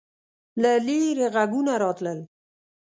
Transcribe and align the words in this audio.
له 0.61 0.71
لیرې 0.85 1.27
غږونه 1.35 1.73
راتلل. 1.83 2.19